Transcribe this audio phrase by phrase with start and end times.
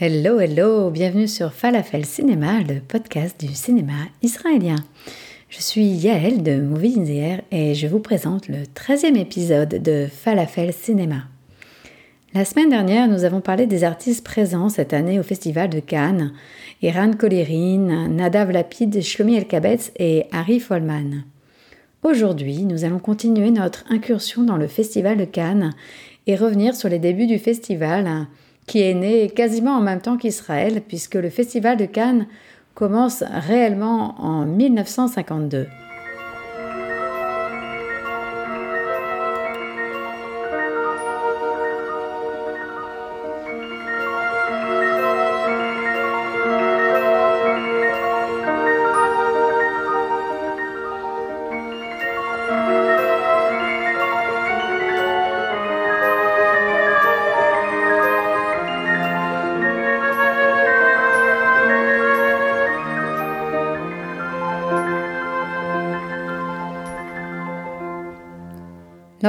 [0.00, 4.74] Hello, hello, bienvenue sur Falafel Cinéma, le podcast du cinéma israélien.
[5.48, 10.72] Je suis Yael de Movie in et je vous présente le 13e épisode de Falafel
[10.72, 11.28] Cinéma.
[12.34, 16.32] La semaine dernière, nous avons parlé des artistes présents cette année au Festival de Cannes,
[16.82, 21.22] Iran Kolerin, Nadav Lapid, Shlomi Elkabetz et Harry Folman.
[22.02, 25.70] Aujourd'hui, nous allons continuer notre incursion dans le Festival de Cannes
[26.26, 28.26] et revenir sur les débuts du festival,
[28.66, 32.26] qui est né quasiment en même temps qu'Israël, puisque le Festival de Cannes
[32.74, 35.66] commence réellement en 1952.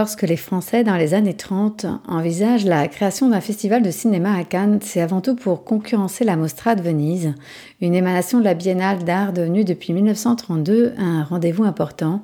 [0.06, 4.44] Lorsque les Français, dans les années 30, envisagent la création d'un festival de cinéma à
[4.44, 7.34] Cannes, c'est avant tout pour concurrencer la Mostra de Venise,
[7.82, 12.22] une émanation de la Biennale d'art devenue depuis 1932 un rendez-vous important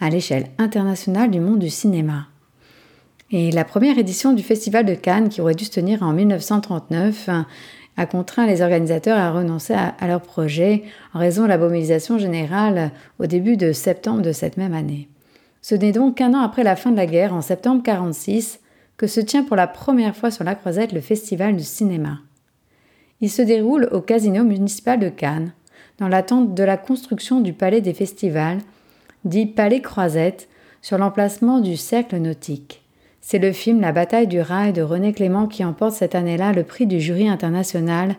[0.00, 2.28] à l'échelle internationale du monde du cinéma.
[3.32, 7.30] Et la première édition du Festival de Cannes, qui aurait dû se tenir en 1939,
[7.96, 12.92] a contraint les organisateurs à renoncer à, leur projet en raison de la mobilisation générale
[13.18, 15.08] au début de septembre de cette même année.
[15.64, 18.60] Ce n'est donc qu'un an après la fin de la guerre, en septembre 1946,
[18.98, 22.18] que se tient pour la première fois sur la Croisette le Festival du cinéma.
[23.22, 25.54] Il se déroule au Casino municipal de Cannes,
[25.96, 28.58] dans l'attente de la construction du Palais des Festivals,
[29.24, 30.50] dit Palais Croisette,
[30.82, 32.82] sur l'emplacement du Cercle Nautique.
[33.22, 36.64] C'est le film La bataille du rail de René Clément qui emporte cette année-là le
[36.64, 38.16] prix du jury international.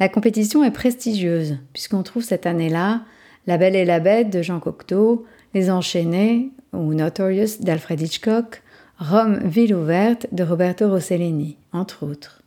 [0.00, 3.02] La compétition est prestigieuse, puisqu'on trouve cette année-là
[3.46, 5.24] La Belle et la Bête de Jean Cocteau,
[5.54, 8.62] les Enchaînés ou Notorious d'Alfred Hitchcock,
[8.98, 12.42] Rome, ville ouverte de Roberto Rossellini, entre autres.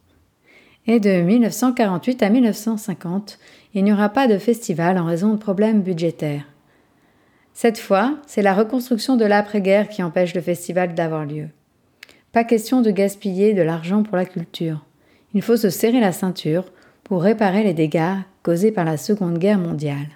[0.86, 3.40] Et de 1948 à 1950,
[3.74, 6.46] il n'y aura pas de festival en raison de problèmes budgétaires.
[7.54, 11.48] Cette fois, c'est la reconstruction de l'après-guerre qui empêche le festival d'avoir lieu.
[12.32, 14.86] Pas question de gaspiller de l'argent pour la culture.
[15.34, 16.66] Il faut se serrer la ceinture
[17.04, 20.08] pour réparer les dégâts causés par la Seconde Guerre mondiale.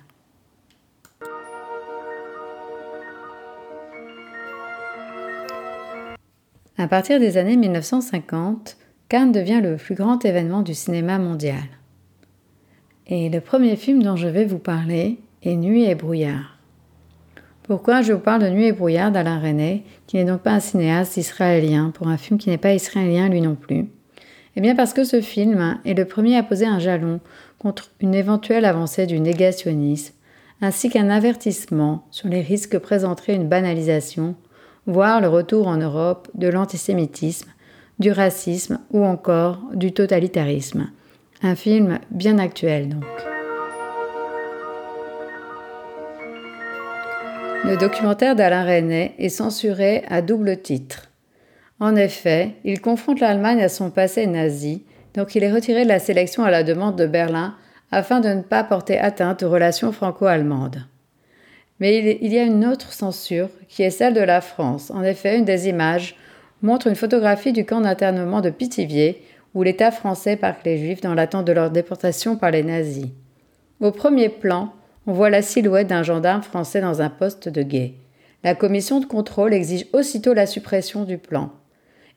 [6.79, 8.77] À partir des années 1950,
[9.09, 11.63] Cannes devient le plus grand événement du cinéma mondial.
[13.07, 16.59] Et le premier film dont je vais vous parler est Nuit et brouillard.
[17.63, 20.59] Pourquoi je vous parle de Nuit et brouillard d'Alain René, qui n'est donc pas un
[20.59, 23.87] cinéaste israélien, pour un film qui n'est pas israélien lui non plus?
[24.55, 27.21] Eh bien parce que ce film est le premier à poser un jalon
[27.57, 30.13] contre une éventuelle avancée du négationnisme,
[30.61, 34.35] ainsi qu'un avertissement sur les risques que présenterait une banalisation
[34.87, 37.51] voire le retour en Europe de l'antisémitisme,
[37.99, 40.89] du racisme ou encore du totalitarisme.
[41.43, 43.03] Un film bien actuel donc.
[47.63, 51.11] Le documentaire d'Alain Resnais est censuré à double titre.
[51.79, 55.99] En effet, il confronte l'Allemagne à son passé nazi, donc il est retiré de la
[55.99, 57.55] sélection à la demande de Berlin
[57.91, 60.85] afin de ne pas porter atteinte aux relations franco-allemandes.
[61.79, 64.91] Mais il y a une autre censure qui est celle de la France.
[64.91, 66.15] En effet, une des images
[66.61, 69.21] montre une photographie du camp d'internement de Pithiviers
[69.53, 73.07] où l'État français parque les Juifs dans l'attente de leur déportation par les nazis.
[73.79, 74.73] Au premier plan,
[75.05, 77.93] on voit la silhouette d'un gendarme français dans un poste de guet.
[78.43, 81.51] La commission de contrôle exige aussitôt la suppression du plan.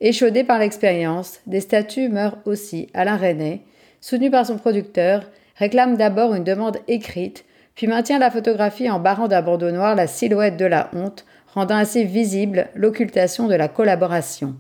[0.01, 2.89] Échaudé par l'expérience, des statuts meurent aussi.
[2.95, 3.63] Alain René,
[4.01, 5.25] soutenu par son producteur,
[5.57, 7.45] réclame d'abord une demande écrite
[7.81, 11.25] puis maintient la photographie en barrant d'un bandeau noir la silhouette de la honte,
[11.55, 14.55] rendant ainsi visible l'occultation de la collaboration.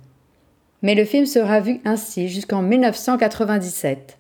[0.80, 4.16] Mais le film sera vu ainsi jusqu'en 1997.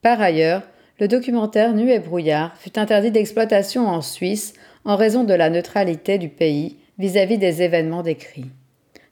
[0.00, 0.62] Par ailleurs,
[0.98, 4.54] le documentaire Nu et brouillard fut interdit d'exploitation en Suisse
[4.86, 8.50] en raison de la neutralité du pays vis-à-vis des événements décrits.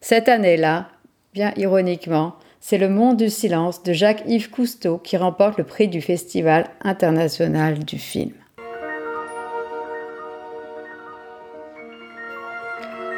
[0.01, 0.89] Cette année-là,
[1.35, 6.01] Bien ironiquement, c'est Le Monde du Silence de Jacques-Yves Cousteau qui remporte le prix du
[6.01, 8.33] Festival international du film.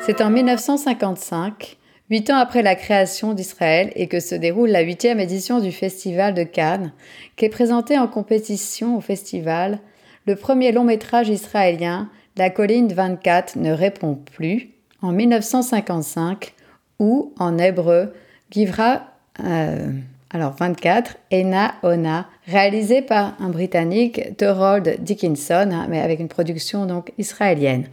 [0.06, 1.78] C'est en 1955,
[2.10, 6.34] huit ans après la création d'Israël et que se déroule la huitième édition du Festival
[6.34, 6.92] de Cannes,
[7.36, 9.78] qu'est présenté en compétition au festival
[10.26, 16.52] le premier long métrage israélien, La colline 24 ne répond plus, en 1955,
[16.98, 18.12] ou en hébreu,
[18.50, 19.04] Givra,
[19.42, 19.90] euh,
[20.28, 26.84] alors 24, Ena Ona, réalisé par un Britannique, Thorold Dickinson, hein, mais avec une production
[26.84, 27.86] donc israélienne.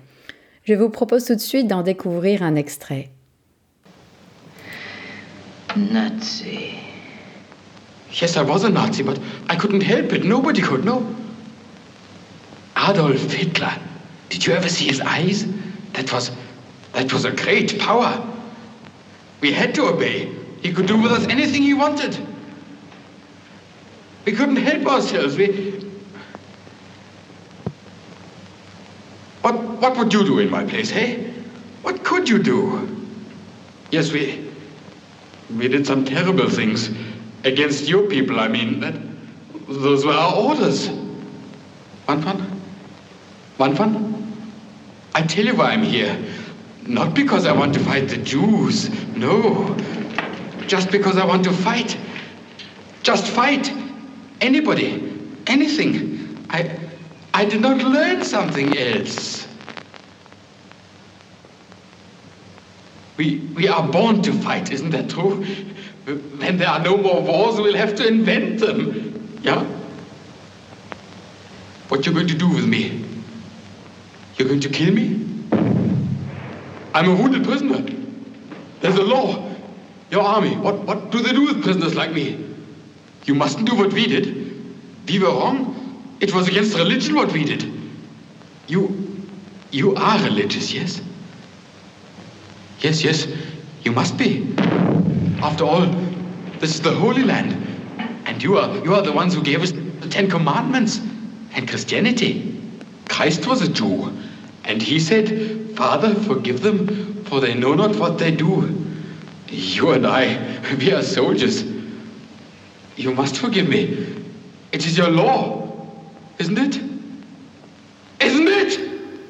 [0.63, 3.09] Je vous propose tout de suite d'en découvrir un extrait.
[5.75, 6.75] Nazi.
[8.11, 9.19] Yes, I was a Nazi, but
[9.49, 10.23] I couldn't help it.
[10.23, 11.03] Nobody could, no.
[12.75, 13.73] Adolf Hitler.
[14.29, 15.45] Did you ever see his eyes?
[15.93, 16.31] That was
[16.93, 18.21] that was a great power.
[19.39, 20.29] We had to obey.
[20.61, 22.17] He could do with us anything he wanted.
[24.25, 25.37] We couldn't help ourselves.
[25.37, 25.90] We
[29.41, 31.33] What, what would you do in my place, hey?
[31.81, 32.87] What could you do?
[33.89, 34.49] Yes, we,
[35.57, 36.91] we did some terrible things
[37.43, 38.39] against your people.
[38.39, 38.93] I mean, that,
[39.67, 40.89] those were our orders.
[42.05, 44.33] One fun?
[45.13, 46.17] I tell you why I'm here.
[46.87, 48.89] Not because I want to fight the Jews.
[49.15, 49.75] No.
[50.67, 51.97] Just because I want to fight.
[53.03, 53.71] Just fight.
[54.39, 55.13] Anybody.
[55.47, 56.45] Anything.
[56.49, 56.79] I,
[57.33, 59.47] I did not learn something else.
[63.17, 65.45] We, we are born to fight, isn't that true?
[66.05, 69.39] When there are no more wars, we'll have to invent them.
[69.43, 69.63] Yeah?
[71.89, 73.05] What you going to do with me?
[74.37, 75.27] You're going to kill me?
[76.93, 77.85] I'm a wounded prisoner.
[78.81, 79.49] There's a law.
[80.09, 82.43] Your army, what, what do they do with prisoners like me?
[83.25, 85.07] You mustn't do what we did.
[85.07, 85.80] We were wrong.
[86.21, 87.65] It was against religion what we did.
[88.67, 89.27] You,
[89.71, 91.01] you are religious, yes?
[92.79, 93.27] Yes, yes,
[93.83, 94.53] you must be.
[95.41, 95.87] After all,
[96.59, 97.53] this is the Holy Land.
[98.27, 101.01] And you are, you are the ones who gave us the Ten Commandments
[101.53, 102.61] and Christianity.
[103.09, 104.15] Christ was a Jew.
[104.63, 108.85] And he said, Father, forgive them, for they know not what they do.
[109.49, 111.63] You and I, we are soldiers.
[112.95, 114.23] You must forgive me.
[114.71, 115.60] It is your law.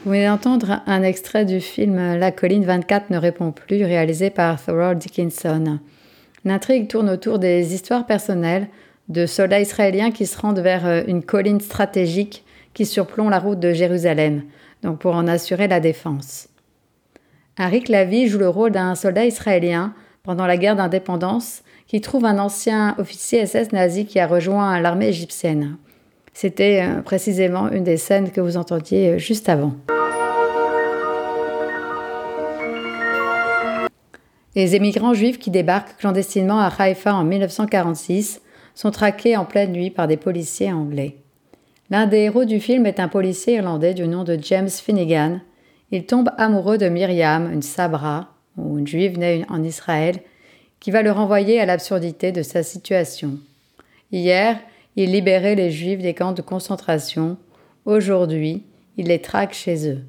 [0.04, 4.64] Vous venez d'entendre un extrait du film La colline 24 ne répond plus, réalisé par
[4.64, 5.80] Thorold Dickinson.
[6.46, 8.70] L'intrigue tourne autour des histoires personnelles
[9.10, 13.60] de soldats israéliens qui se rendent vers euh, une colline stratégique qui surplombe la route
[13.60, 14.44] de Jérusalem,
[14.82, 16.48] donc pour en assurer la défense.
[17.58, 19.94] Arik Lavi joue le rôle d'un soldat israélien
[20.24, 25.10] pendant la guerre d'indépendance qui trouve un ancien officier SS nazi qui a rejoint l'armée
[25.10, 25.76] égyptienne.
[26.34, 29.74] C'était euh, précisément une des scènes que vous entendiez euh, juste avant.
[34.56, 38.42] Les émigrants juifs qui débarquent clandestinement à Haïfa en 1946
[38.76, 41.18] sont traqués en pleine nuit par des policiers anglais.
[41.90, 45.42] L'un des héros du film est un policier irlandais du nom de James Finnegan.
[45.92, 50.20] Il tombe amoureux de Myriam, une sabra, ou une juive née en Israël,
[50.80, 53.38] qui va le renvoyer à l'absurdité de sa situation.
[54.12, 54.58] Hier,
[54.96, 57.38] il libérait les Juifs des camps de concentration.
[57.86, 58.64] Aujourd'hui,
[58.98, 60.02] il les traque chez eux.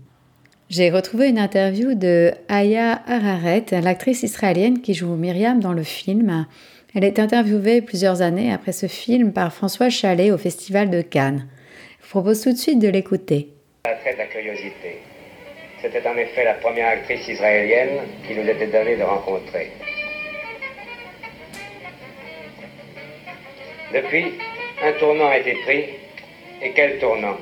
[0.68, 6.46] J'ai retrouvé une interview de Aya Hararet, l'actrice israélienne qui joue Myriam dans le film.
[6.94, 11.46] Elle est interviewée plusieurs années après ce film par François Chalet au Festival de Cannes.
[12.00, 13.48] Je vous propose tout de suite de l'écouter.
[13.84, 14.98] de la curiosité.
[15.80, 19.72] C'était en effet la première actrice israélienne qui nous était donnée de rencontrer.
[23.92, 24.32] Depuis,
[24.82, 25.84] un tournant a été pris,
[26.60, 27.36] et quel tournant?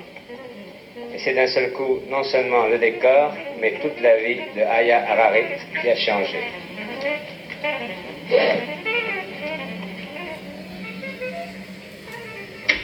[1.15, 5.05] Et c'est d'un seul coup non seulement le décor, mais toute la vie de Aya
[5.09, 6.39] Hararit qui a changé.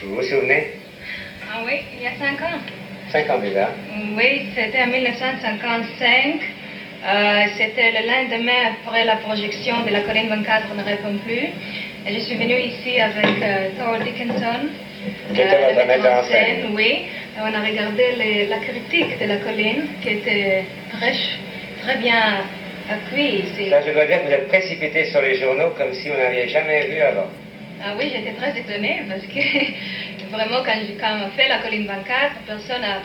[0.02, 0.70] Vous vous souvenez?
[1.52, 2.58] Ah oui, il y a cinq ans.
[3.10, 3.70] Cinq ans déjà
[4.16, 6.40] Oui, c'était en 1955.
[7.04, 11.50] Euh, c'était le lendemain après la projection de La colline 24 ne répond plus
[12.08, 14.68] je suis venue ici avec euh, Thor Dickinson,
[15.34, 16.72] qui était euh, votre metteur en scène.
[16.72, 17.06] Oui,
[17.38, 21.12] on a regardé la critique de la colline qui était très,
[21.82, 22.44] très bien
[22.88, 23.70] accueillie ici.
[23.70, 26.48] Ça, je dois dire que vous êtes précipité sur les journaux comme si vous n'aviez
[26.48, 27.28] jamais vu avant.
[27.84, 32.06] Ah oui, j'étais très étonnée parce que vraiment, quand, quand on fait la colline 24,
[32.46, 33.02] personne n'a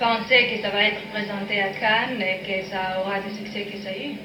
[0.00, 3.78] pensé que ça va être présenté à Cannes et que ça aura le succès que
[3.78, 4.16] ça a eu.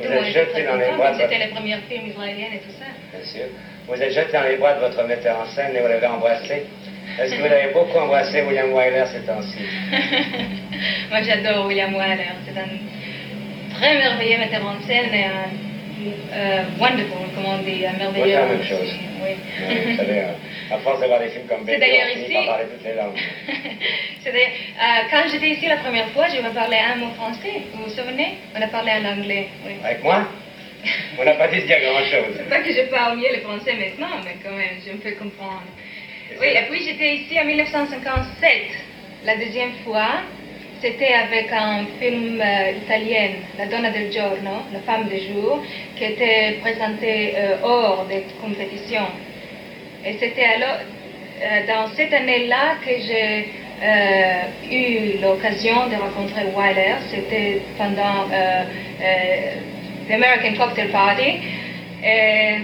[0.00, 2.74] Vous êtes jeté dans les bras de C'était votre- les premiers films israéliens et tout
[2.78, 2.86] ça.
[3.12, 3.46] Bien sûr.
[3.86, 6.62] Vous êtes jeté dans les bras de votre metteur en scène et vous l'avez embrassé.
[7.20, 9.58] Est-ce que vous avez beaucoup embrassé William Wyler ces temps-ci?
[11.10, 12.32] Moi, j'adore William Wyler.
[12.46, 12.66] C'est un
[13.78, 15.48] très merveilleux metteur en scène et un
[16.32, 18.26] euh, wonderful, comme on dit, un Oui, merveilleux.
[18.26, 18.94] c'est la même chose.
[19.22, 19.30] Oui.
[19.68, 20.32] Oui, Vous savez, euh,
[20.70, 22.32] à force de voir des films comme C'est d'ailleurs ici.
[22.32, 23.18] par parler toutes les langues.
[24.22, 27.62] C'est d'ailleurs, euh, quand j'étais ici la première fois, je me parlais un mot français.
[27.74, 28.38] Vous vous souvenez?
[28.56, 29.48] On a parlé en anglais.
[29.66, 29.72] Oui.
[29.84, 30.26] Avec moi?
[31.18, 32.34] On n'a pas dit dire grand-chose.
[32.36, 35.12] C'est pas que je parle mieux le français maintenant, mais quand même, je me fais
[35.12, 35.62] comprendre.
[36.40, 38.50] Oui, et puis j'étais ici en 1957,
[39.24, 40.08] la deuxième fois.
[40.82, 45.62] C'était avec un film euh, italien, La Donna del Giorno, La femme du jour,
[45.96, 49.06] qui était présenté euh, hors des compétitions.
[50.06, 50.78] Et c'était alors,
[51.42, 53.48] euh, dans cette année-là que j'ai
[53.82, 56.94] euh, eu l'occasion de rencontrer Wyler.
[57.10, 58.64] C'était pendant euh,
[59.02, 59.54] euh,
[60.08, 61.38] l'American Cocktail Party.
[62.04, 62.54] Et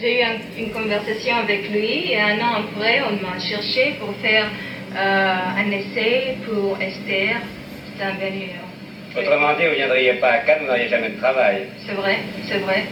[0.00, 4.14] j'ai eu un- une conversation avec lui et un an après, on m'a cherché pour
[4.16, 4.46] faire
[4.96, 7.36] un essai pour Esther.
[8.18, 8.46] Béni.
[9.14, 11.66] Autrement dit, vous ne viendriez pas à Cannes, vous n'auriez jamais de travail.
[11.86, 12.16] C'est vrai,
[12.48, 12.84] c'est vrai.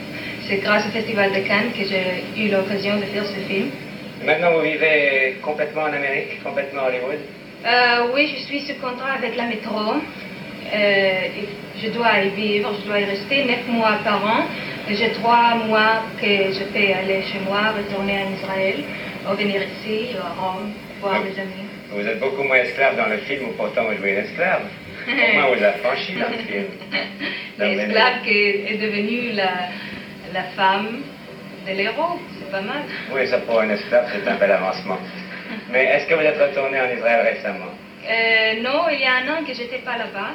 [0.49, 3.69] C'est grâce au Festival de Cannes que j'ai eu l'occasion de faire ce film.
[4.25, 7.19] Maintenant, vous vivez complètement en Amérique, complètement à Hollywood.
[7.67, 9.97] Euh, oui, je suis sous contrat avec la métro.
[10.73, 11.21] Euh,
[11.83, 14.47] je dois y vivre, je dois y rester neuf mois par an.
[14.89, 18.85] J'ai trois mois que je peux aller chez moi, retourner en Israël,
[19.31, 21.69] ou venir ici, à Rome, voir mes amis.
[21.91, 24.63] Vous êtes beaucoup moins esclave dans le film, ou pourtant vous jouez une esclave.
[25.07, 26.67] Moins, vous affranchi dans le film.
[27.59, 29.69] L'esclave qui est devenue la,
[30.33, 31.03] la femme
[31.67, 32.83] de l'héros, c'est pas mal.
[33.13, 34.99] Oui, ça pour un esclave, c'est un bel avancement.
[35.71, 37.73] Mais est-ce que vous êtes retourné en Israël récemment?
[38.09, 40.33] Euh, non, il y a un an que j'étais pas là-bas.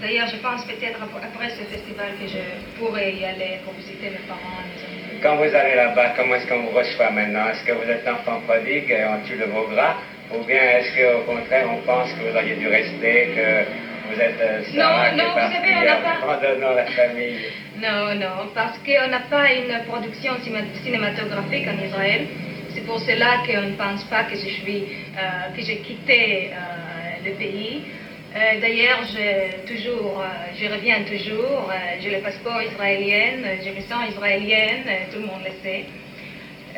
[0.00, 2.38] D'ailleurs, je pense peut-être ap- après ce festival que je
[2.78, 5.20] pourrais y aller pour visiter mes parents, mes amis.
[5.22, 7.48] Quand vous allez là-bas, comment est-ce qu'on vous reçoit maintenant?
[7.50, 9.94] Est-ce que vous êtes l'enfant prodigue et on tue de vos gras
[10.32, 13.64] Ou bien est-ce qu'au contraire, on pense que vous auriez dû rester, que
[14.10, 16.72] vous êtes euh, Sarah Non, qui non, est vous savez, on n'a en pas- abandonnant
[16.74, 17.38] la famille
[17.76, 20.32] Non, non, parce qu'on n'a pas une production
[20.82, 22.22] cinématographique en Israël.
[22.74, 24.82] C'est pour cela qu'on ne pense pas que je suis,
[25.18, 27.80] euh, que j'ai quitté euh, le pays.
[28.36, 31.68] Euh, D'ailleurs, je, toujours, euh, je reviens toujours.
[31.68, 35.50] euh, j'ai le passeport israélien, euh, je me sens israélienne, euh, tout le monde le
[35.62, 35.82] sait.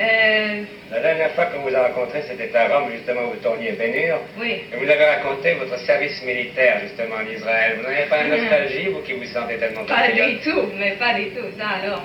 [0.03, 4.19] Euh, La dernière fois qu'on vous a rencontré, c'était à Rome, justement, vous tourniez Bénur.
[4.41, 4.63] oui.
[4.73, 7.77] Et vous avez raconté votre service militaire, justement, en Israël.
[7.79, 11.15] Vous n'avez pas une nostalgie, vous qui vous sentez tellement Pas du tout, mais pas
[11.15, 12.03] du tout, ça alors.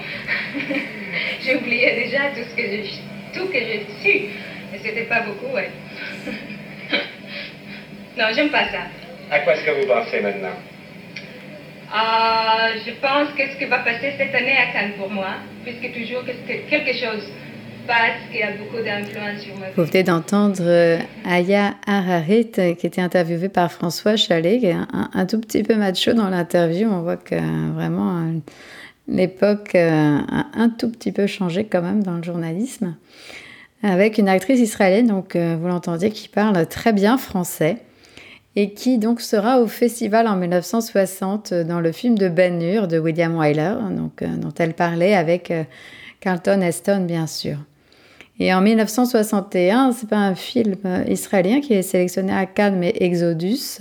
[1.41, 2.83] j'ai oublié déjà tout ce que j'ai
[3.33, 4.29] tout que j'ai su.
[4.71, 5.69] Mais c'était pas beaucoup, ouais.
[8.17, 8.81] non, j'aime pas ça.
[9.31, 10.55] À quoi est-ce que vous pensez maintenant?
[11.89, 15.91] Euh, je pense que ce qui va passer cette année à Cannes pour moi, puisque
[15.93, 17.31] toujours que que quelque chose
[17.87, 19.73] passe qui a beaucoup d'influence sur ma vie.
[19.75, 24.73] Vous venez d'entendre euh, Aya Hararit euh, qui était interviewée par François Chalet, qui est
[24.73, 26.89] un, un tout petit peu macho dans l'interview.
[26.89, 28.39] On voit que euh, vraiment euh,
[29.07, 32.95] l'époque a un tout petit peu changé quand même dans le journalisme.
[33.83, 37.77] Avec une actrice israélienne, donc vous l'entendiez, qui parle très bien français
[38.57, 42.87] et qui donc sera au festival en 1960 euh, dans le film de Ben Hur
[42.87, 45.53] de William Wyler, donc, euh, dont elle parlait avec
[46.19, 47.57] Carlton Heston bien sûr.
[48.39, 50.75] Et en 1961, c'est pas un film
[51.07, 53.79] israélien qui est sélectionné à Cannes, mais Exodus,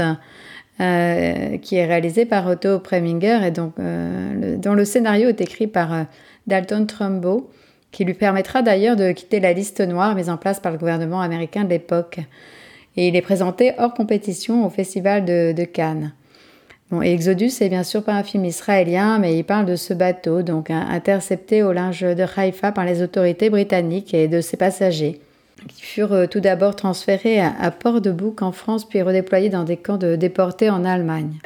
[0.80, 5.66] euh, qui est réalisé par Otto Preminger et donc, euh, dont le scénario est écrit
[5.66, 6.02] par euh,
[6.46, 7.50] Dalton Trumbo,
[7.92, 11.20] qui lui permettra d'ailleurs de quitter la liste noire mise en place par le gouvernement
[11.20, 12.20] américain de l'époque.
[12.96, 16.12] Et il est présenté hors compétition au Festival de Cannes.
[16.88, 20.42] Bon, Exodus, c'est bien sûr pas un film israélien, mais il parle de ce bateau,
[20.42, 25.20] donc hein, intercepté au large de Haïfa par les autorités britanniques et de ses passagers,
[25.66, 29.76] qui furent euh, tout d'abord transférés à, à Port-de-Bouc en France, puis redéployés dans des
[29.76, 31.40] camps de déportés en Allemagne.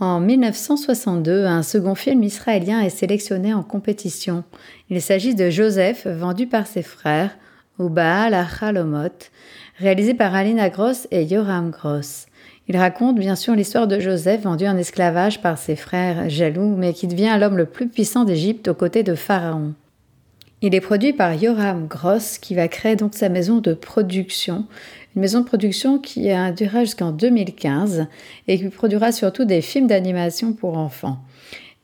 [0.00, 4.44] En 1962, un second film israélien est sélectionné en compétition.
[4.90, 7.30] Il s'agit de Joseph, vendu par ses frères,
[7.78, 9.30] au Baal à Chalomot,
[9.78, 12.26] réalisé par Alina Gross et Yoram Gross.
[12.68, 16.92] Il raconte bien sûr l'histoire de Joseph vendu en esclavage par ses frères jaloux, mais
[16.92, 19.74] qui devient l'homme le plus puissant d'Égypte aux côtés de Pharaon.
[20.62, 24.64] Il est produit par Yoram Gross, qui va créer donc sa maison de production,
[25.14, 28.06] une maison de production qui a duré jusqu'en 2015
[28.48, 31.18] et qui produira surtout des films d'animation pour enfants.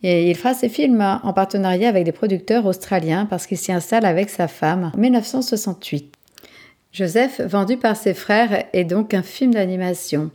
[0.02, 4.04] Et il fera ses films en partenariat avec des producteurs australiens parce qu'il s'y installe
[4.04, 6.12] avec sa femme en 1968.
[6.92, 10.30] Joseph, vendu par ses frères, est donc un film d'animation.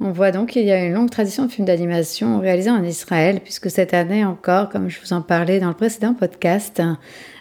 [0.00, 3.40] On voit donc qu'il y a une longue tradition de films d'animation réalisés en Israël,
[3.42, 6.80] puisque cette année encore, comme je vous en parlais dans le précédent podcast,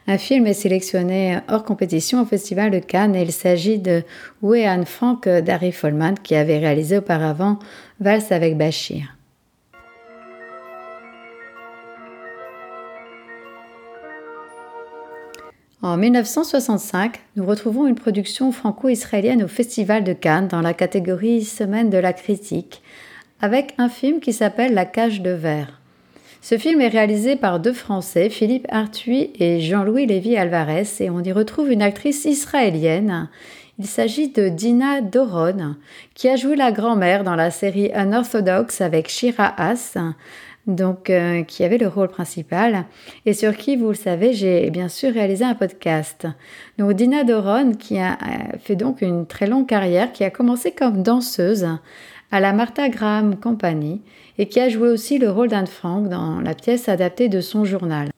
[0.07, 4.03] un film est sélectionné hors compétition au Festival de Cannes et il s'agit de
[4.65, 7.59] Anne Frank d'Harry Folman qui avait réalisé auparavant
[7.99, 9.16] Valse avec Bachir.
[15.83, 21.91] En 1965, nous retrouvons une production franco-israélienne au Festival de Cannes dans la catégorie Semaine
[21.91, 22.81] de la critique,
[23.41, 25.79] avec un film qui s'appelle La cage de verre.
[26.41, 31.31] Ce film est réalisé par deux Français, Philippe Arthuis et Jean-Louis Lévy-Alvarez, et on y
[31.31, 33.29] retrouve une actrice israélienne.
[33.77, 35.75] Il s'agit de Dina Doron,
[36.15, 39.95] qui a joué la grand-mère dans la série Unorthodox avec Shira Haas,
[40.67, 42.85] donc euh, qui avait le rôle principal
[43.25, 46.27] et sur qui, vous le savez, j'ai bien sûr réalisé un podcast.
[46.77, 48.17] Donc Dina Doron, qui a
[48.59, 51.67] fait donc une très longue carrière, qui a commencé comme danseuse
[52.31, 54.01] à la Martha Graham Company
[54.37, 57.65] et qui a joué aussi le rôle d'Anne Frank dans la pièce adaptée de son
[57.65, 58.09] journal.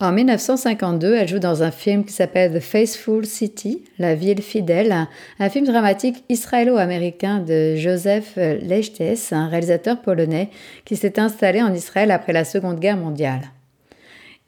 [0.00, 5.06] En 1952, elle joue dans un film qui s'appelle The Faithful City, La ville fidèle,
[5.38, 10.50] un film dramatique israélo-américain de Joseph Leichtes, un réalisateur polonais
[10.84, 13.52] qui s'est installé en Israël après la Seconde Guerre mondiale.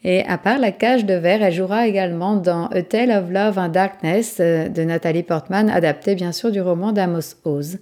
[0.02, 3.56] Et à part La cage de verre, elle jouera également dans A Tale of Love
[3.56, 7.78] and Darkness de Nathalie Portman, adapté bien sûr du roman d'Amos Oz.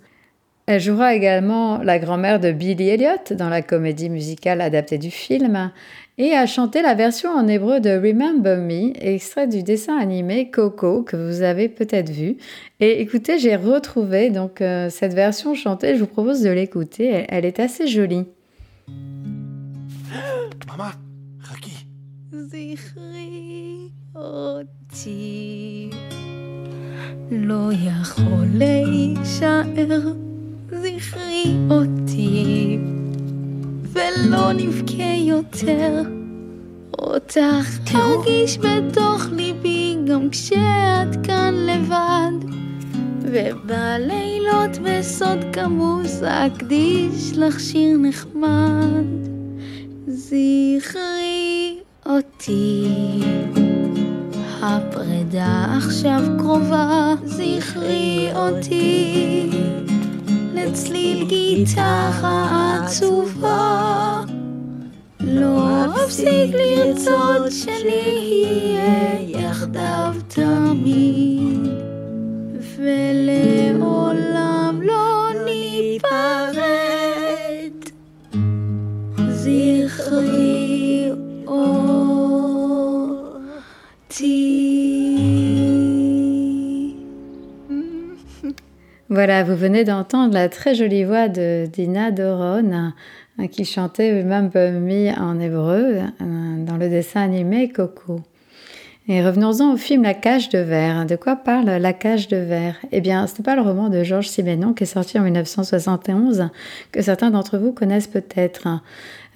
[0.66, 5.70] Elle jouera également la grand-mère de Billy Elliot dans la comédie musicale adaptée du film
[6.16, 11.02] et a chanté la version en hébreu de Remember Me, extrait du dessin animé Coco
[11.02, 12.38] que vous avez peut-être vu.
[12.80, 17.44] Et écoutez, j'ai retrouvé donc euh, cette version chantée, je vous propose de l'écouter, elle,
[17.44, 18.24] est assez jolie.
[20.66, 20.92] Maman,
[21.42, 21.86] Raki.
[30.82, 32.78] זכרי אותי,
[33.92, 36.02] ולא נבכה יותר.
[36.98, 42.54] אותך ארגיש בתוך ליבי גם כשאת כאן לבד.
[43.20, 49.04] ובלילות בסוד כמוס אקדיש לך שיר נחמד.
[50.06, 52.88] זכרי אותי.
[54.62, 59.50] הפרידה עכשיו קרובה, זכרי אותי.
[60.54, 64.20] לצליל גיטרה עצובה.
[65.20, 71.68] לא אפסיק לרצות שנהיה יחדיו תמיד,
[72.76, 73.53] ולעולם
[89.14, 95.20] Voilà, vous venez d'entendre la très jolie voix de Dina Doron hein, qui chantait Me
[95.20, 98.22] en hébreu euh, dans le dessin animé Coco.
[99.06, 101.06] Et revenons-en au film La cage de verre.
[101.06, 104.02] De quoi parle La cage de verre Eh bien, ce n'est pas le roman de
[104.02, 106.48] Georges Simenon qui est sorti en 1971
[106.90, 108.66] que certains d'entre vous connaissent peut-être.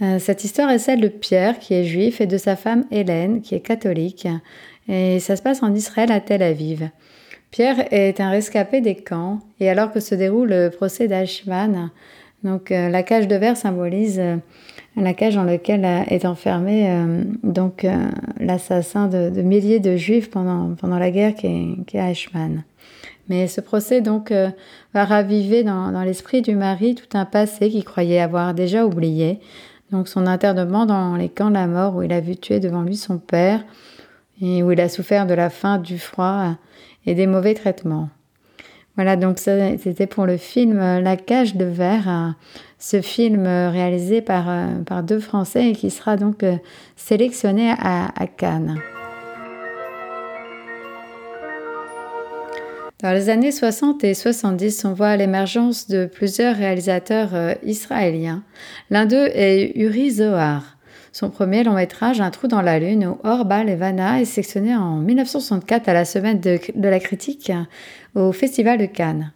[0.03, 3.43] Euh, cette histoire est celle de Pierre qui est juif et de sa femme Hélène
[3.43, 4.27] qui est catholique.
[4.89, 6.91] Et ça se passe en Israël à Tel Aviv.
[7.51, 11.91] Pierre est un rescapé des camps et alors que se déroule le procès d'Ashman,
[12.45, 14.37] donc euh, la cage de verre symbolise euh,
[14.97, 17.87] la cage dans laquelle est enfermé euh, donc
[18.41, 22.65] l'assassin de, milliers de juifs pendant, pendant la guerre qui est, qui Ashman.
[23.29, 24.33] Mais ce procès donc
[24.95, 29.39] va raviver dans, dans l'esprit du mari tout un passé qu'il croyait avoir déjà oublié.
[29.93, 32.83] Donc son internement dans les camps de la mort où il a vu tuer devant
[32.83, 33.63] lui son père
[34.41, 36.55] et où il a souffert de la faim, du froid
[37.07, 38.09] et des mauvais traitements.
[38.99, 42.31] Voilà, donc c'était pour le film euh, La cage de verre, euh,
[42.81, 44.47] ce film euh, réalisé par,
[44.87, 46.45] par deux Français et qui sera donc
[46.97, 48.81] sélectionné à, à Cannes.
[53.01, 58.43] Dans les années 60 et 70, on voit l'émergence de plusieurs réalisateurs israéliens.
[58.91, 60.78] L'un d'eux est Uri Zohar.
[61.13, 64.97] Son premier long métrage, Un trou dans la lune, ou Orba Levana, est sélectionné en
[64.97, 67.53] 1964 à la semaine de, la critique
[68.15, 69.33] au Festival de Cannes.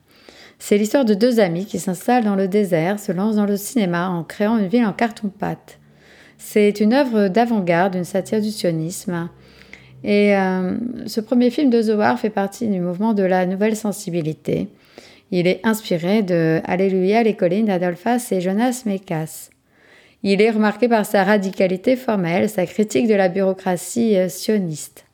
[0.59, 4.09] C'est l'histoire de deux amis qui s'installent dans le désert, se lancent dans le cinéma
[4.09, 5.79] en créant une ville en carton-pâte.
[6.39, 9.29] C'est une œuvre d'avant-garde, une satire du sionisme.
[10.05, 14.69] Et euh, ce premier film de Zohar fait partie du mouvement de la nouvelle sensibilité.
[15.31, 19.51] Il est inspiré de Alléluia les collines d'Adolphas et Jonas Mekas.
[20.23, 25.05] Il est remarqué par sa radicalité formelle, sa critique de la bureaucratie euh, sioniste.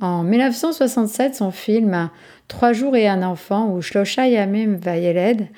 [0.00, 2.10] En 1967, son film
[2.46, 5.48] Trois jours et un enfant, ou Shlosha Yamim Vayeled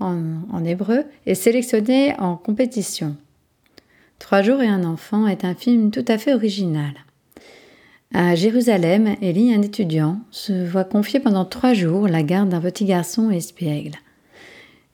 [0.00, 0.22] en,
[0.52, 3.16] en hébreu, est sélectionné en compétition.
[4.18, 6.92] Trois jours et un enfant est un film tout à fait original.
[8.14, 12.86] À Jérusalem, Elie, un étudiant, se voit confier pendant trois jours la garde d'un petit
[12.86, 13.96] garçon espiègle.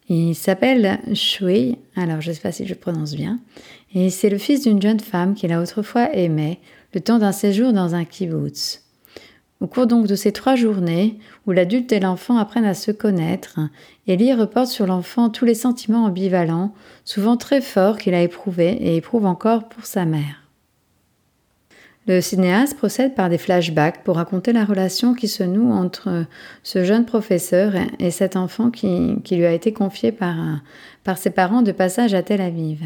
[0.08, 3.40] Il s'appelle Shui, alors je ne sais pas si je prononce bien,
[3.94, 6.60] et c'est le fils d'une jeune femme qu'il a autrefois aimée,
[6.92, 8.82] le temps d'un séjour dans un kibbutz.
[9.60, 13.58] Au cours donc de ces trois journées, où l'adulte et l'enfant apprennent à se connaître,
[14.06, 16.74] Elie reporte sur l'enfant tous les sentiments ambivalents,
[17.06, 20.43] souvent très forts qu'il a éprouvés et éprouve encore pour sa mère.
[22.06, 26.26] Le cinéaste procède par des flashbacks pour raconter la relation qui se noue entre
[26.62, 30.36] ce jeune professeur et cet enfant qui, lui a été confié par,
[31.16, 32.82] ses parents de passage à Tel Aviv.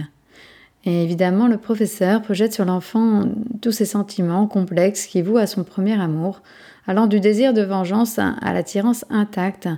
[0.85, 3.25] Et évidemment, le professeur projette sur l'enfant
[3.61, 6.41] tous ses sentiments complexes qui vouent à son premier amour,
[6.87, 9.69] allant du désir de vengeance à l'attirance intacte,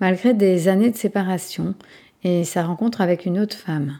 [0.00, 1.74] malgré des années de séparation
[2.22, 3.98] et sa rencontre avec une autre femme.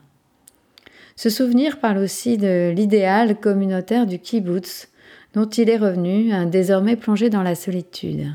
[1.17, 4.90] Ce souvenir parle aussi de l'idéal communautaire du kibbutz,
[5.35, 8.33] dont il est revenu, désormais plongé dans la solitude.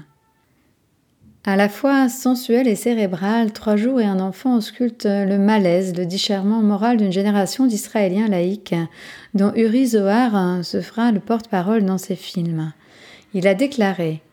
[1.48, 6.08] À la fois sensuel et cérébral, Trois jours et un enfant auscultent le malaise, le
[6.08, 8.74] déchirement moral d'une génération d'Israéliens laïcs,
[9.36, 12.74] dont Uri Zohar se fera le porte-parole dans ses films.
[13.36, 14.24] Il a déclaré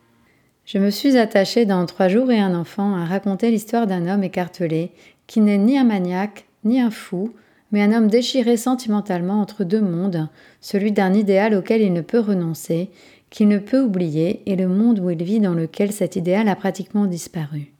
[0.64, 4.24] Je me suis attaché dans Trois jours et un enfant à raconter l'histoire d'un homme
[4.24, 4.92] écartelé,
[5.26, 7.34] qui n'est ni un maniaque, ni un fou,
[7.72, 10.28] mais un homme déchiré sentimentalement entre deux mondes,
[10.60, 12.90] celui d'un idéal auquel il ne peut renoncer,
[13.30, 16.54] qu'il ne peut oublier, et le monde où il vit dans lequel cet idéal a
[16.54, 17.72] pratiquement disparu.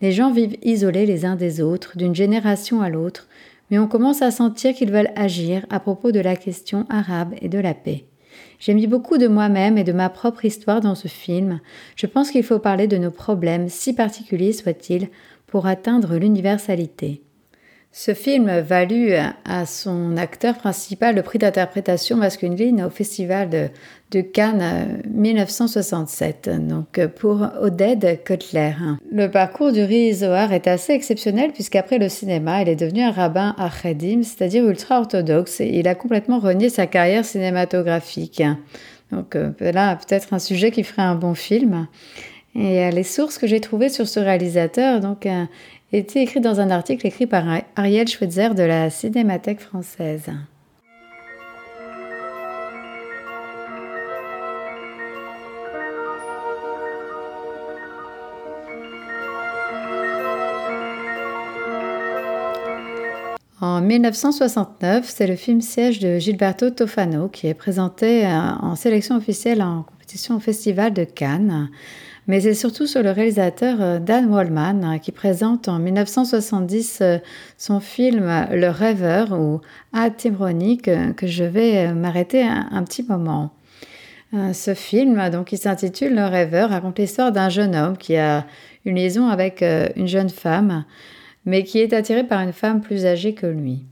[0.00, 3.28] Les gens vivent isolés les uns des autres, d'une génération à l'autre,
[3.70, 7.48] mais on commence à sentir qu'ils veulent agir à propos de la question arabe et
[7.48, 8.04] de la paix.
[8.60, 11.60] J'ai mis beaucoup de moi-même et de ma propre histoire dans ce film.
[11.96, 15.08] Je pense qu'il faut parler de nos problèmes, si particuliers soient-ils,
[15.46, 17.22] pour atteindre l'universalité.
[17.96, 19.12] Ce film valut
[19.44, 23.70] à son acteur principal le prix d'interprétation masculine au Festival
[24.10, 28.72] de, Cannes 1967, donc pour Oded Kotler.
[29.12, 33.54] Le parcours du Zohar est assez exceptionnel puisqu'après le cinéma, il est devenu un rabbin
[33.58, 38.42] Achedim, c'est-à-dire ultra-orthodoxe, et il a complètement renié sa carrière cinématographique.
[39.12, 41.86] Donc euh, là, peut-être un sujet qui ferait un bon film.
[42.56, 45.44] Et euh, les sources que j'ai trouvées sur ce réalisateur, donc euh,
[45.98, 47.44] était écrit dans un article écrit par
[47.76, 50.30] Ariel Schweitzer de la Cinémathèque française?
[63.60, 69.16] En 1969, c'est le film Siège de Gilberto Tofano qui est présenté euh, en sélection
[69.16, 71.70] officielle en compétition au Festival de Cannes
[72.26, 77.18] mais c'est surtout sur le réalisateur euh, Dan Wallman hein, qui présente en 1970 euh,
[77.58, 79.60] son film Le Rêveur ou
[79.92, 83.50] A Timronique que je vais euh, m'arrêter un, petit moment.
[84.52, 88.44] Ce film, donc, qui s'intitule Le Rêveur, raconte l'histoire d'un jeune homme qui a
[88.84, 90.84] une liaison avec une jeune femme,
[91.46, 93.84] mais qui est attiré par une femme plus âgée que lui.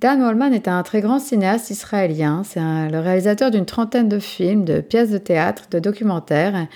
[0.00, 2.40] Dan Wallman est un très grand cinéaste israélien.
[2.42, 6.66] C'est le réalisateur d'une trentaine de films, de pièces de théâtre, de documentaires.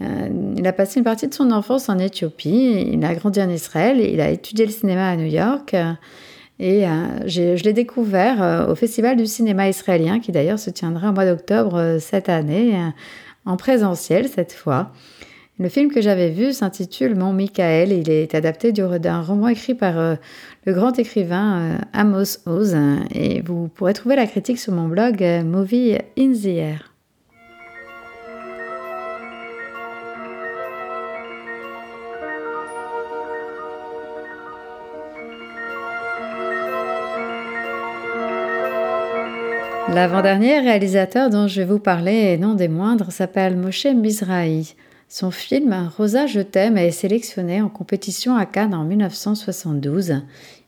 [0.00, 3.50] Euh, il a passé une partie de son enfance en Éthiopie, il a grandi en
[3.50, 5.74] Israël, il a étudié le cinéma à New York.
[6.60, 11.10] Et euh, je l'ai découvert euh, au Festival du cinéma israélien, qui d'ailleurs se tiendra
[11.10, 12.76] au mois d'octobre cette année,
[13.44, 14.92] en présentiel cette fois.
[15.60, 17.90] Le film que j'avais vu s'intitule Mon Michael.
[17.90, 19.94] Il est adapté d'un roman écrit par
[20.64, 22.76] le grand écrivain Amos Oz.
[23.12, 26.87] Et vous pourrez trouver la critique sur mon blog Movie in the Air.
[39.94, 44.74] L'avant-dernier réalisateur dont je vais vous parler, et non des moindres, s'appelle Moshe Mizrahi.
[45.08, 50.22] Son film Rosa, je t'aime est sélectionné en compétition à Cannes en 1972.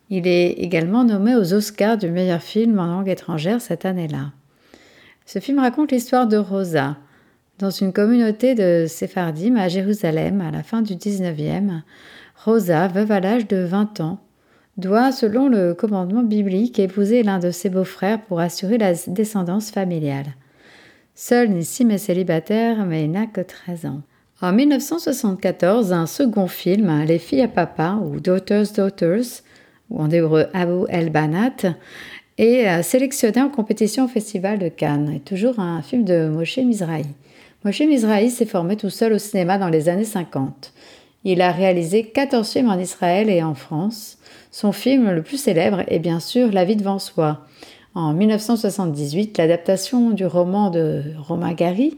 [0.09, 4.31] Il est également nommé aux Oscars du meilleur film en langue étrangère cette année-là.
[5.25, 6.97] Ce film raconte l'histoire de Rosa.
[7.59, 11.81] Dans une communauté de Séphardim à Jérusalem à la fin du 19e,
[12.43, 14.19] Rosa, veuve à l'âge de 20 ans,
[14.77, 20.35] doit, selon le commandement biblique, épouser l'un de ses beaux-frères pour assurer la descendance familiale.
[21.15, 24.01] Seul Nissim est célibataire, mais il n'a que 13 ans.
[24.41, 29.43] En 1974, un second film, Les filles à papa, ou Daughters Daughters,
[29.91, 31.75] ou en hébreu Abu El Banat,
[32.39, 36.57] est euh, sélectionné en compétition au Festival de Cannes, et toujours un film de Moshe
[36.57, 37.05] Mizrahi.
[37.63, 40.73] Moshe Mizrahi s'est formé tout seul au cinéma dans les années 50.
[41.23, 44.17] Il a réalisé 14 films en Israël et en France.
[44.51, 47.45] Son film le plus célèbre est bien sûr La vie devant soi.
[47.95, 51.97] En 1978, l'adaptation du roman de Romain Gary,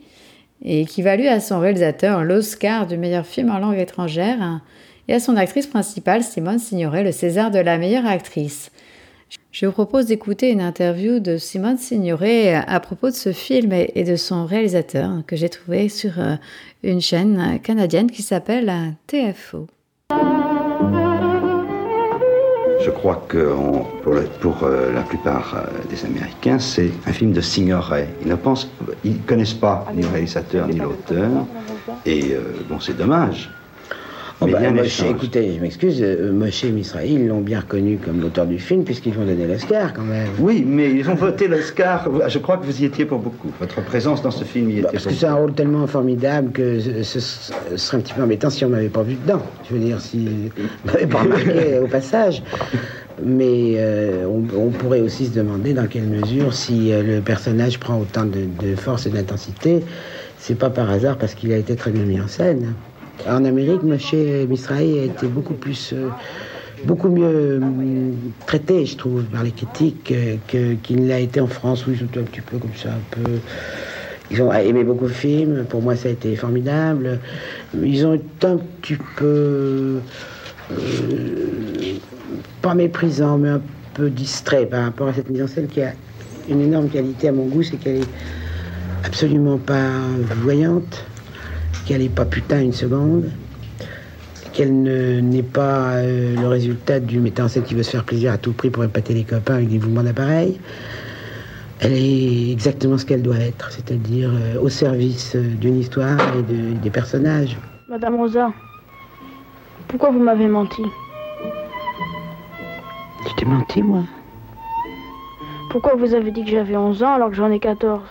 [0.63, 4.61] et qui valut à son réalisateur l'Oscar du meilleur film en langue étrangère
[5.07, 8.71] et à son actrice principale, Simone Signoret, le César de la meilleure actrice.
[9.51, 14.03] Je vous propose d'écouter une interview de Simone Signoret à propos de ce film et
[14.03, 16.35] de son réalisateur que j'ai trouvé sur euh,
[16.83, 19.67] une chaîne canadienne qui s'appelle TFO.
[22.83, 23.53] Je crois que
[24.41, 28.09] pour, euh, la plupart euh, des Américains, c'est un film de Signoret.
[28.21, 28.69] Ils ne pensent,
[29.03, 31.45] ils connaissent pas ni le réalisateur ni l'auteur,
[32.05, 32.35] et
[32.69, 33.49] bon, c'est dommage.
[34.43, 34.59] Oh bah,
[35.09, 39.13] écoutez, je m'excuse, euh, Moshe et Misraïl l'ont bien reconnu comme l'auteur du film, puisqu'ils
[39.13, 40.27] vont donner l'Oscar quand même.
[40.39, 42.09] Oui, mais ils ont voté l'Oscar.
[42.27, 43.49] Je crois que vous y étiez pour beaucoup.
[43.59, 44.91] Votre présence dans ce film y bah, était.
[44.91, 48.65] parce que c'est un rôle tellement formidable que ce, serait un petit peu embêtant si
[48.65, 49.41] on m'avait pas vu dedans.
[49.69, 50.27] Je veux dire, si
[50.57, 52.43] on m'avait pas remarqué au passage.
[53.23, 57.99] Mais euh, on, pourrait aussi se demander dans quelle mesure, si euh, le personnage prend
[57.99, 59.83] autant de, de force et d'intensité,
[60.39, 62.73] c'est pas par hasard parce qu'il a été très bien mis en scène.
[63.27, 66.09] En Amérique, Moshe Misrahi a été beaucoup plus, euh,
[66.83, 68.11] beaucoup mieux euh,
[68.45, 71.99] traité, je trouve, par les critiques euh, qu'il ne l'a été en France, où ils
[71.99, 73.39] sont un petit peu comme ça, un peu.
[74.29, 75.63] Ils ont aimé beaucoup le film.
[75.65, 77.19] Pour moi, ça a été formidable.
[77.81, 79.99] Ils ont été un petit peu
[82.61, 83.61] pas méprisants, mais un
[83.93, 85.93] peu distraits par rapport à cette mise en scène qui a
[86.49, 88.09] une énorme qualité à mon goût, c'est qu'elle est
[89.05, 89.89] absolument pas
[90.41, 91.05] voyante
[91.85, 93.29] qu'elle n'est pas putain une seconde,
[94.53, 98.31] qu'elle n'est pas euh, le résultat du metteur en scène qui veut se faire plaisir
[98.31, 100.59] à tout prix pour épater les copains avec des mouvements d'appareil.
[101.79, 106.43] Elle est exactement ce qu'elle doit être, c'est-à-dire euh, au service euh, d'une histoire et
[106.43, 107.57] de, des personnages.
[107.89, 108.51] Madame Rosa,
[109.87, 110.83] pourquoi vous m'avez menti?
[113.27, 114.03] Je t'ai menti, moi?
[115.71, 118.01] Pourquoi vous avez dit que j'avais 11 ans alors que j'en ai 14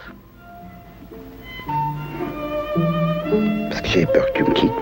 [3.92, 4.72] J'avais peur que tu me quittes.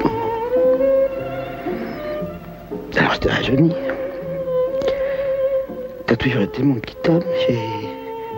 [2.96, 3.72] Alors je t'ai rajeuni.
[6.06, 7.24] T'as toujours été mon petit homme.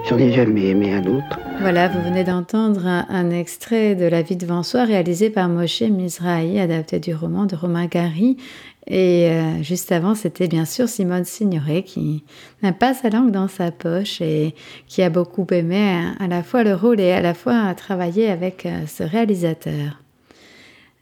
[0.08, 1.38] J'en ai jamais aimé un autre.
[1.60, 6.58] Voilà, vous venez d'entendre un, extrait de La vie devant soi réalisé par Moshe Mizrahi,
[6.58, 8.38] adapté du roman de Romain Gary.
[8.86, 12.24] Et euh, juste avant, c'était bien sûr Simone Signoret qui
[12.62, 14.54] n'a pas sa langue dans sa poche et
[14.86, 18.64] qui a beaucoup aimé à la fois le rôle et à la fois travailler avec
[18.64, 20.01] euh, ce réalisateur.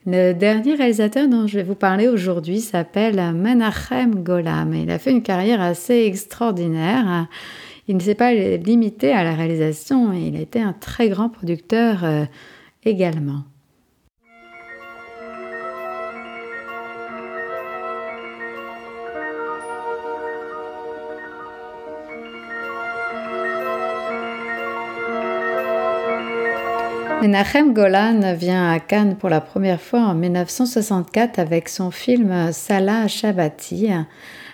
[0.07, 4.73] Le dernier réalisateur dont je vais vous parler aujourd'hui s'appelle Menachem Golam.
[4.73, 7.29] Il a fait une carrière assez extraordinaire.
[7.87, 12.05] Il ne s'est pas limité à la réalisation, il a été un très grand producteur
[12.05, 12.25] euh,
[12.85, 13.45] également.
[27.21, 33.09] Menachem Golan vient à Cannes pour la première fois en 1964 avec son film Salah
[33.09, 33.91] Shabati,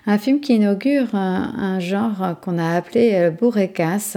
[0.07, 4.16] un film qui inaugure un, genre qu'on a appelé bourrekas.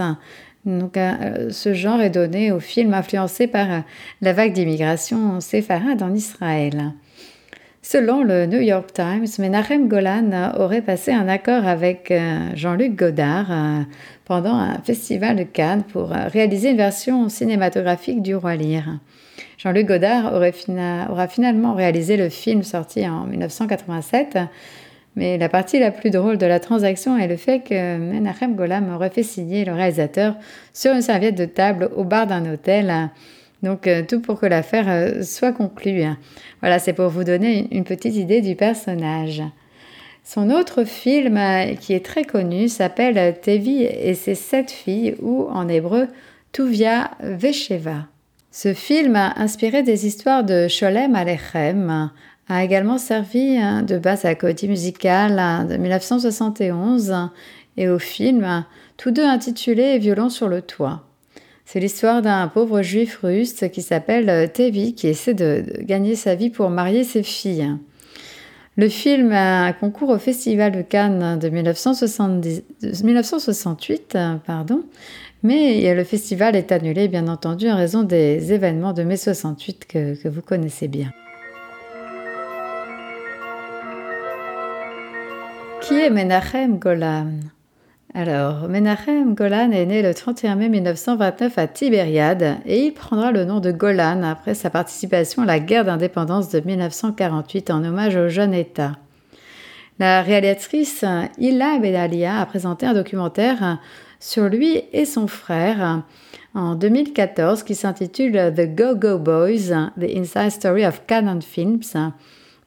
[0.64, 3.84] Donc, euh, ce genre est donné au film influencé par
[4.20, 6.92] la vague d'immigration séfarade en Israël.
[7.82, 13.50] Selon le New York Times, Menachem Golan aurait passé un accord avec euh, Jean-Luc Godard
[13.50, 13.80] euh,
[14.26, 18.84] pendant un festival de Cannes pour euh, réaliser une version cinématographique du Roi Lear.
[19.56, 24.38] Jean-Luc Godard aura finalement réalisé le film sorti en 1987,
[25.16, 28.94] mais la partie la plus drôle de la transaction est le fait que Menachem Golan
[28.94, 30.36] aurait fait signer le réalisateur
[30.74, 33.10] sur une serviette de table au bar d'un hôtel.
[33.62, 36.04] Donc tout pour que l'affaire soit conclue.
[36.60, 39.42] Voilà, c'est pour vous donner une petite idée du personnage.
[40.24, 45.48] Son autre film, euh, qui est très connu, s'appelle Tevi et ses sept filles, ou
[45.50, 46.06] en hébreu
[46.52, 48.06] Tuvia Vesheva.
[48.52, 52.10] Ce film, inspiré des histoires de Sholem Alechem,
[52.48, 57.30] a également servi hein, de base à la comédie musicale hein, de 1971
[57.76, 58.64] et au film,
[58.96, 61.09] tous deux intitulés Violon sur le toit.
[61.72, 66.34] C'est l'histoire d'un pauvre juif russe qui s'appelle euh, Tevi qui essaie de, gagner sa
[66.34, 67.76] vie pour marier ses filles.
[68.76, 74.82] Le film a concours au Festival de Cannes de 1968, pardon,
[75.44, 80.20] mais le festival est annulé bien entendu en raison des événements de mai 68 que,
[80.20, 81.12] que vous connaissez bien.
[85.82, 87.28] Qui est Menachem Golan?
[88.12, 93.44] Alors, Menachem Golan est né le 31 mai 1929 à Tibériade et il prendra le
[93.44, 98.28] nom de Golan après sa participation à la guerre d'indépendance de 1948 en hommage au
[98.28, 98.96] jeune État.
[100.00, 101.04] La réalisatrice
[101.38, 103.78] Ila Bedalia a présenté un documentaire
[104.18, 106.02] sur lui et son frère
[106.52, 112.12] en 2014 qui s'intitule The Go-Go Boys, The Inside Story of Canon Films.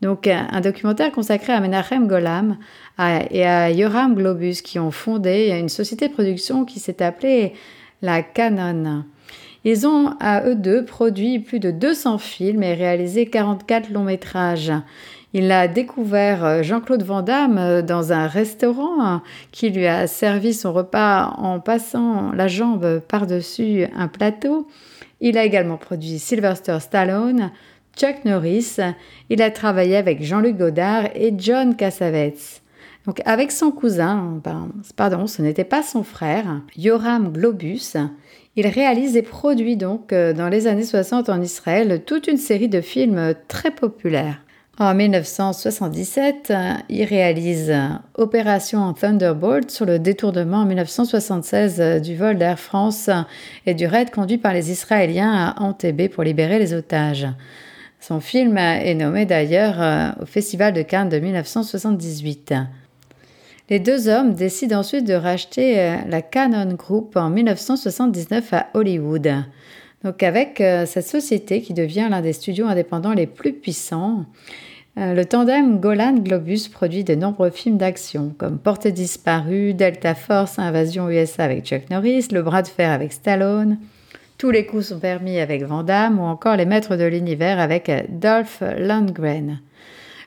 [0.04, 2.58] Donc un documentaire consacré à Menachem Golam
[3.00, 7.54] et à Yoram Globus qui ont fondé une société de production qui s'est appelée
[8.02, 9.06] la Canon.
[9.64, 14.74] Ils ont à eux deux produit plus de 200 films et réalisé 44 longs métrages.
[15.32, 20.06] Il a découvert euh, Jean-Claude Van Damme euh, dans un restaurant hein, qui lui a
[20.06, 24.68] servi son repas en passant la jambe par-dessus un plateau.
[25.22, 27.52] Il a également produit Sylvester Stallone,
[27.98, 28.78] Chuck Norris.
[29.30, 32.62] Il a travaillé avec Jean-Luc Godard et John Cassavetes.
[33.06, 34.42] Donc avec son cousin,
[34.96, 37.98] pardon, ce n'était pas son frère, Yoram Globus,
[38.56, 42.70] il réalise et produit donc euh, dans les années 60 en Israël toute une série
[42.70, 44.40] de films très populaires.
[44.80, 46.52] En 1977,
[46.90, 47.72] il réalise
[48.16, 53.08] Opération Thunderbolt sur le détournement en 1976 du vol d'Air France
[53.68, 57.28] et du raid conduit par les Israéliens à Entebbe pour libérer les otages.
[58.06, 62.54] Son film est nommé d'ailleurs au Festival de Cannes de 1978.
[63.70, 65.76] Les deux hommes décident ensuite de racheter
[66.10, 69.46] la Canon Group en 1979 à Hollywood.
[70.04, 74.26] Donc avec euh, cette société qui devient l'un des studios indépendants les plus puissants,
[74.98, 80.60] euh, le tandem Golan Globus produit de nombreux films d'action comme Portée disparue, Delta Force,
[80.60, 83.78] Invasion USA avec Chuck Norris, Le bras de fer avec Stallone,
[84.38, 87.90] Tous les coups sont permis avec Van Damme ou encore Les maîtres de l'univers avec
[87.90, 89.60] euh, Dolph Lundgren.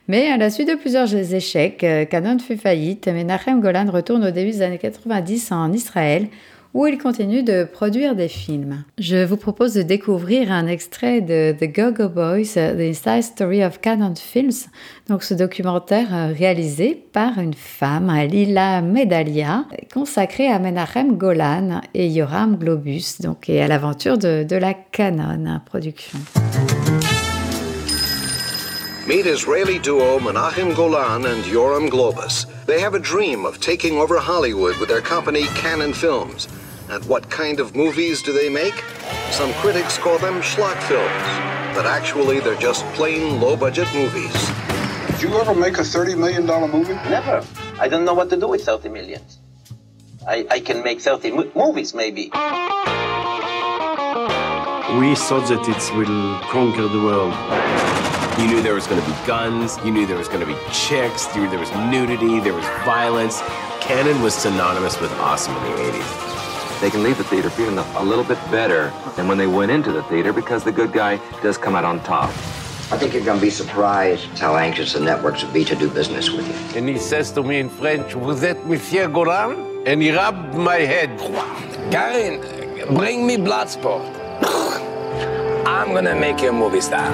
[0.08, 4.30] Mais à la suite de plusieurs échecs, Canon fut faillite, mais Nachem Golan retourne au
[4.30, 6.28] début des années 90 en Israël
[6.76, 8.84] où il continue de produire des films.
[8.98, 13.80] Je vous propose de découvrir un extrait de The Go-Go Boys, The Inside Story of
[13.80, 14.68] Canon Films,
[15.08, 22.08] donc ce documentaire euh, réalisé par une femme, Lila Medalia, consacré à Menachem Golan et
[22.08, 26.18] Yoram Globus, donc et à l'aventure de, la Canon production.
[29.08, 32.44] Meet Israeli duo Menachem Golan and Yoram Globus.
[32.66, 36.48] They have a dream of taking over Hollywood with their company Canon Films.
[36.88, 38.74] And what kind of movies do they make?
[39.30, 41.26] Some critics call them schlock films,
[41.74, 44.32] but actually they're just plain low-budget movies.
[45.10, 46.94] Did you ever make a $30 million movie?
[47.10, 47.44] Never.
[47.80, 49.38] I don't know what to do with 30 millions.
[50.28, 52.30] I, I can make 30 mo movies, maybe.
[55.00, 57.34] We thought that it will conquer the world.
[58.38, 60.56] You knew there was going to be guns, you knew there was going to be
[60.70, 63.40] chicks, you knew there was nudity, there was violence.
[63.80, 66.25] Canon was synonymous with awesome in the 80s
[66.80, 69.92] they can leave the theater feeling a, little bit better than when they went into
[69.92, 72.28] the theater because the good guy does come out on top.
[72.88, 75.90] I think you're going to be surprised how anxious the networks would be to do
[75.90, 76.78] business with you.
[76.78, 80.76] And he says to me in French, Vous êtes Monsieur Goran?" And he rubbed my
[80.76, 81.18] head.
[81.90, 82.40] Karin,
[82.94, 84.04] bring me Bloodsport.
[85.66, 87.10] I'm going to make you a movie star.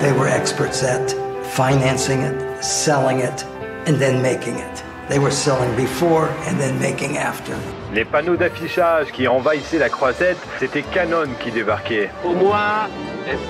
[0.00, 1.10] They were experts at
[1.54, 3.44] financing it, selling it,
[3.86, 4.83] and then making it.
[5.08, 7.54] They were selling before and then making after.
[7.92, 12.08] Les panneaux d'affichage qui envahissaient la croisette, c'était Canon qui débarquait.
[12.22, 12.88] Pour moi,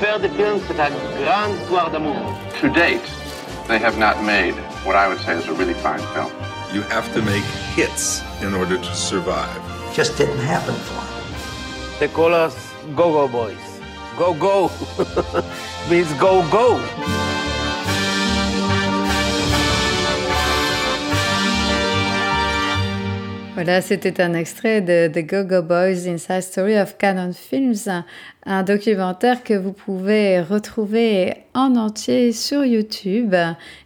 [0.01, 2.37] faire des films, c'est une grande histoire d'amour.
[2.61, 3.09] To date,
[3.69, 6.31] they have not made what I would say is a really fine film.
[6.73, 7.45] You have to make
[7.77, 9.61] hits in order to survive.
[9.95, 12.01] Just didn't happen for them.
[12.01, 12.57] They call us
[12.97, 13.81] Go-Go Boys.
[14.19, 14.73] Go-Go
[15.91, 16.81] means go-go.
[23.55, 28.03] Voilà, c'était un extrait de The Go-Go Boys Inside Story of Canon Films,
[28.47, 33.33] un documentaire que vous pouvez retrouver en entier sur YouTube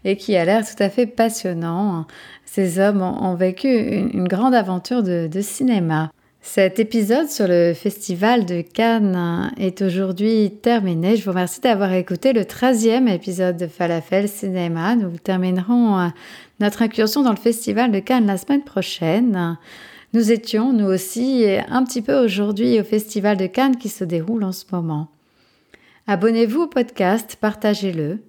[0.06, 2.06] et qui a l'air tout à fait passionnant.
[2.46, 6.10] Ces hommes ont, vécu une, grande aventure de, de cinéma.
[6.40, 11.16] Cet épisode sur le Festival de Cannes est aujourd'hui terminé.
[11.16, 14.96] Je vous remercie d'avoir écouté le 13e épisode de Falafel Cinéma.
[14.96, 16.08] Nous terminerons euh,
[16.60, 19.58] notre incursion dans le Festival de Cannes la semaine prochaine.
[20.14, 24.44] Nous étions, nous aussi, un petit peu aujourd'hui au Festival de Cannes qui se déroule
[24.44, 25.08] en ce moment.
[26.06, 28.20] Abonnez-vous au podcast, partagez-le.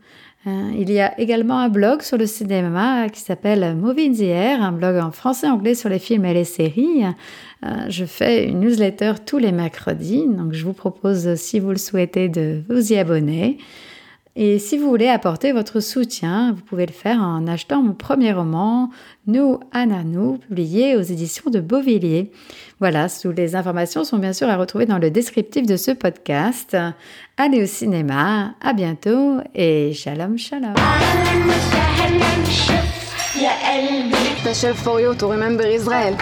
[0.47, 4.71] Euh, il y a également un blog sur le cinéma qui s'appelle Movie in un
[4.71, 7.03] blog en français et anglais sur les films et les séries.
[7.65, 11.77] Euh, je fais une newsletter tous les mercredis, donc je vous propose, si vous le
[11.77, 13.57] souhaitez, de vous y abonner.
[14.38, 18.32] Et si vous voulez apporter votre soutien, vous pouvez le faire en achetant mon premier
[18.32, 18.90] roman,
[19.28, 22.32] Nous, Anna, nous, publié aux éditions de Beauvilliers.
[22.80, 26.76] Voilà, toutes les informations sont bien sûr à retrouver dans le descriptif de ce podcast.
[27.36, 30.74] Allez au cinéma, à bientôt et shalom shalom.
[33.34, 36.16] يا قلبي اكتشف فويوت ومنبر إسرائيل